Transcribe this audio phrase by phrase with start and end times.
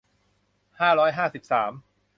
[0.79, 1.71] ห้าร้อยห้าสิบสาม